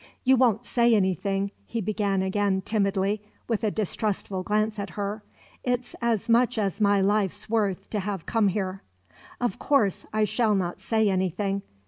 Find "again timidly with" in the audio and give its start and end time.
2.23-3.63